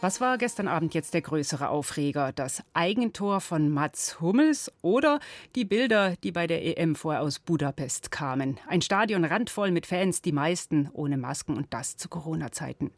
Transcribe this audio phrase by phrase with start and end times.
[0.00, 2.30] Was war gestern Abend jetzt der größere Aufreger?
[2.32, 5.18] Das Eigentor von Mats Hummels oder
[5.56, 8.60] die Bilder, die bei der EM vorher aus Budapest kamen?
[8.68, 12.92] Ein Stadion randvoll mit Fans, die meisten ohne Masken und das zu Corona-Zeiten.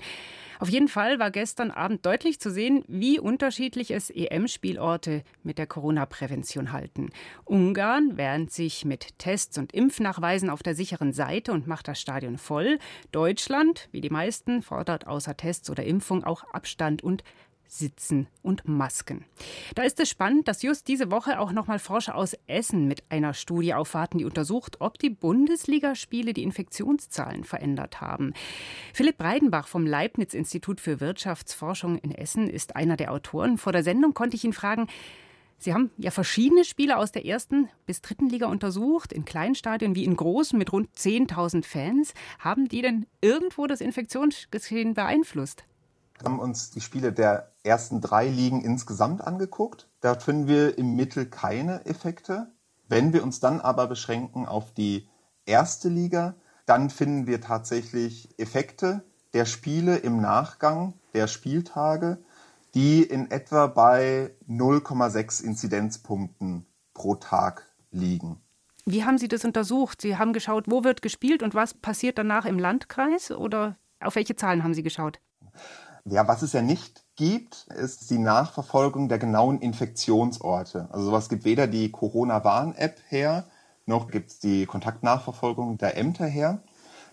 [0.58, 5.66] Auf jeden Fall war gestern Abend deutlich zu sehen, wie unterschiedlich es EM-Spielorte mit der
[5.66, 7.08] Corona-Prävention halten.
[7.46, 12.36] Ungarn während sich mit Tests und Impfnachweisen auf der sicheren Seite und macht das Stadion
[12.36, 12.78] voll.
[13.10, 17.22] Deutschland, wie die meisten, fordert außer Tests oder Impfung auch Abstand und
[17.70, 19.24] Sitzen und Masken.
[19.76, 23.32] Da ist es spannend, dass just diese Woche auch nochmal Forscher aus Essen mit einer
[23.32, 28.34] Studie aufwarten, die untersucht, ob die Bundesligaspiele die Infektionszahlen verändert haben.
[28.92, 33.56] Philipp Breidenbach vom Leibniz-Institut für Wirtschaftsforschung in Essen ist einer der Autoren.
[33.56, 34.88] Vor der Sendung konnte ich ihn fragen,
[35.62, 39.94] Sie haben ja verschiedene Spiele aus der ersten bis dritten Liga untersucht, in kleinen Stadien
[39.94, 42.14] wie in großen mit rund 10.000 Fans.
[42.38, 45.64] Haben die denn irgendwo das Infektionsgeschehen beeinflusst?
[46.24, 49.88] Haben uns die Spiele der ersten drei Ligen insgesamt angeguckt.
[50.00, 52.52] Da finden wir im Mittel keine Effekte.
[52.88, 55.08] Wenn wir uns dann aber beschränken auf die
[55.46, 56.34] erste Liga,
[56.66, 62.18] dann finden wir tatsächlich Effekte der Spiele im Nachgang der Spieltage,
[62.74, 68.40] die in etwa bei 0,6 Inzidenzpunkten pro Tag liegen.
[68.86, 70.00] Wie haben Sie das untersucht?
[70.00, 74.36] Sie haben geschaut, wo wird gespielt und was passiert danach im Landkreis oder auf welche
[74.36, 75.20] Zahlen haben Sie geschaut?
[76.10, 80.88] Ja, was es ja nicht gibt, ist die Nachverfolgung der genauen Infektionsorte.
[80.90, 83.46] Also sowas gibt weder die Corona-Warn-App her,
[83.86, 86.62] noch gibt es die Kontaktnachverfolgung der Ämter her.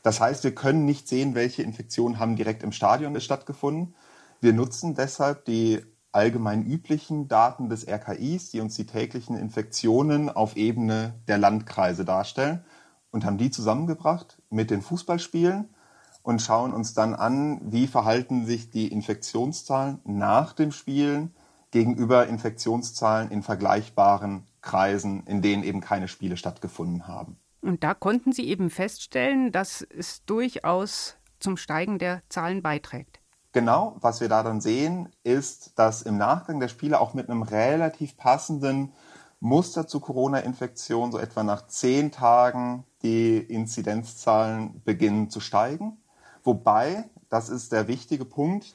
[0.01, 3.93] Das heißt, wir können nicht sehen, welche Infektionen haben direkt im Stadion stattgefunden.
[4.41, 10.55] Wir nutzen deshalb die allgemein üblichen Daten des RKIs, die uns die täglichen Infektionen auf
[10.55, 12.65] Ebene der Landkreise darstellen
[13.11, 15.69] und haben die zusammengebracht mit den Fußballspielen
[16.27, 21.33] und schauen uns dann an, wie verhalten sich die Infektionszahlen nach dem Spielen
[21.71, 27.37] gegenüber Infektionszahlen in vergleichbaren Kreisen, in denen eben keine Spiele stattgefunden haben.
[27.61, 33.21] Und da konnten Sie eben feststellen, dass es durchaus zum Steigen der Zahlen beiträgt.
[33.53, 37.41] Genau, was wir da dann sehen, ist, dass im Nachgang der Spiele auch mit einem
[37.41, 38.91] relativ passenden
[39.39, 45.97] Muster zu Corona-Infektion so etwa nach zehn Tagen die Inzidenzzahlen beginnen zu steigen.
[46.47, 48.73] Wobei, das ist der wichtige Punkt,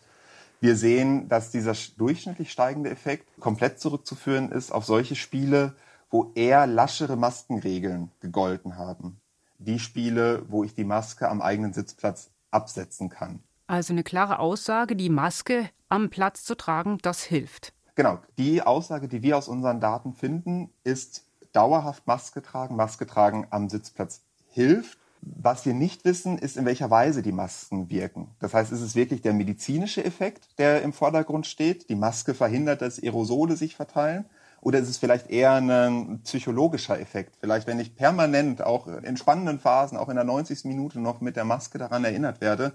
[0.61, 5.75] wir sehen, dass dieser durchschnittlich steigende Effekt komplett zurückzuführen ist auf solche Spiele,
[6.11, 9.23] wo eher laschere Maskenregeln gegolten haben.
[9.57, 13.43] Die Spiele, wo ich die Maske am eigenen Sitzplatz absetzen kann.
[13.67, 17.73] Also eine klare Aussage, die Maske am Platz zu tragen, das hilft.
[17.95, 21.25] Genau, die Aussage, die wir aus unseren Daten finden, ist
[21.55, 24.99] dauerhaft Maske tragen, Maske tragen am Sitzplatz hilft.
[25.25, 28.35] Was wir nicht wissen, ist, in welcher Weise die Masken wirken.
[28.41, 31.89] Das heißt, ist es wirklich der medizinische Effekt, der im Vordergrund steht?
[31.89, 34.25] Die Maske verhindert, dass Aerosole sich verteilen?
[34.61, 37.37] Oder ist es vielleicht eher ein psychologischer Effekt?
[37.41, 40.65] Vielleicht, wenn ich permanent, auch in spannenden Phasen, auch in der 90.
[40.65, 42.73] Minute noch mit der Maske daran erinnert werde,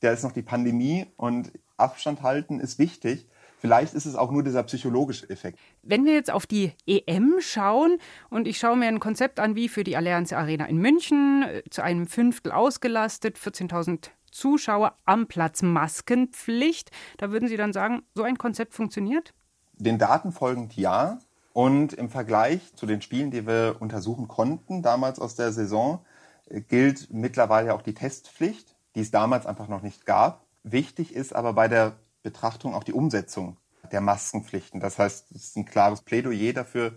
[0.00, 3.26] da ist noch die Pandemie und Abstand halten ist wichtig.
[3.60, 5.58] Vielleicht ist es auch nur dieser psychologische Effekt.
[5.82, 7.98] Wenn wir jetzt auf die EM schauen
[8.30, 11.62] und ich schaue mir ein Konzept an wie für die Allianz Arena in München, äh,
[11.70, 18.22] zu einem Fünftel ausgelastet, 14.000 Zuschauer am Platz Maskenpflicht, da würden Sie dann sagen, so
[18.22, 19.34] ein Konzept funktioniert?
[19.74, 21.18] Den Daten folgend ja.
[21.52, 26.04] Und im Vergleich zu den Spielen, die wir untersuchen konnten, damals aus der Saison,
[26.46, 30.44] äh, gilt mittlerweile auch die Testpflicht, die es damals einfach noch nicht gab.
[30.62, 33.56] Wichtig ist aber bei der Betrachtung auch die Umsetzung
[33.92, 34.80] der Maskenpflichten.
[34.80, 36.92] Das heißt, es ist ein klares Plädoyer dafür,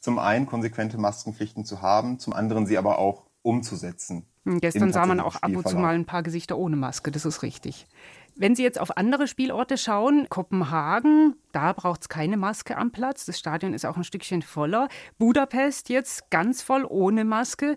[0.00, 4.26] zum einen konsequente Maskenpflichten zu haben, zum anderen sie aber auch umzusetzen.
[4.44, 7.24] Hm, gestern sah man auch ab und zu mal ein paar Gesichter ohne Maske, das
[7.24, 7.86] ist richtig.
[8.36, 13.26] Wenn Sie jetzt auf andere Spielorte schauen, Kopenhagen, da braucht es keine Maske am Platz.
[13.26, 14.88] Das Stadion ist auch ein Stückchen voller.
[15.18, 17.76] Budapest jetzt ganz voll ohne Maske.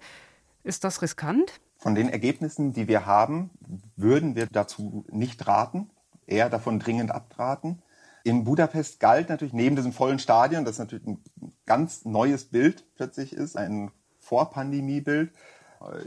[0.64, 1.60] Ist das riskant?
[1.78, 3.52] Von den Ergebnissen, die wir haben,
[3.96, 5.92] würden wir dazu nicht raten
[6.28, 7.82] eher davon dringend abraten.
[8.24, 11.24] In Budapest galt natürlich neben diesem vollen Stadion, das natürlich ein
[11.66, 15.32] ganz neues Bild plötzlich ist, ein Vorpandemie-Bild.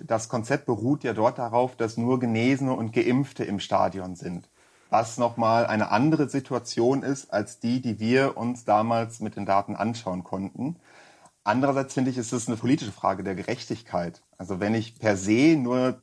[0.05, 4.51] Das Konzept beruht ja dort darauf, dass nur Genesene und Geimpfte im Stadion sind.
[4.91, 9.77] Was nochmal eine andere Situation ist als die, die wir uns damals mit den Daten
[9.77, 10.77] anschauen konnten.
[11.45, 14.23] Andererseits finde ich, ist es eine politische Frage der Gerechtigkeit.
[14.37, 16.03] Also wenn ich per se nur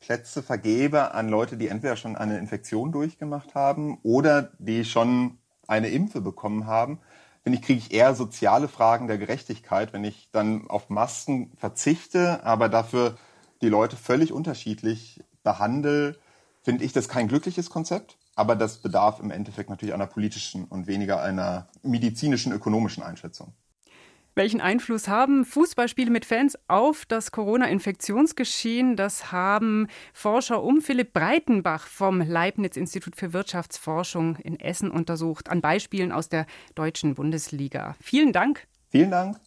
[0.00, 5.88] Plätze vergebe an Leute, die entweder schon eine Infektion durchgemacht haben oder die schon eine
[5.88, 7.00] Impfe bekommen haben,
[7.42, 12.44] finde ich, kriege ich eher soziale Fragen der Gerechtigkeit, wenn ich dann auf Masken verzichte,
[12.44, 13.16] aber dafür
[13.62, 16.16] die Leute völlig unterschiedlich behandle,
[16.62, 18.18] finde ich das kein glückliches Konzept.
[18.34, 23.52] Aber das bedarf im Endeffekt natürlich einer politischen und weniger einer medizinischen, ökonomischen Einschätzung.
[24.38, 28.94] Welchen Einfluss haben Fußballspiele mit Fans auf das Corona-Infektionsgeschehen?
[28.94, 36.12] Das haben Forscher um Philipp Breitenbach vom Leibniz-Institut für Wirtschaftsforschung in Essen untersucht, an Beispielen
[36.12, 36.46] aus der
[36.76, 37.96] deutschen Bundesliga.
[38.00, 38.68] Vielen Dank.
[38.90, 39.40] Vielen Dank.